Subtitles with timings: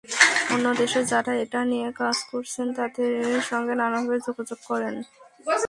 [0.53, 3.13] অন্য দেশে যাঁরা এটা নিয়ে কাজ করছেন, তাঁদের
[3.41, 4.95] সঙ্গে নানাভাবে যোগাযোগ করেন।